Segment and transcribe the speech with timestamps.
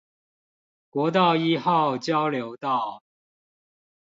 [0.89, 3.03] 國道一號交流道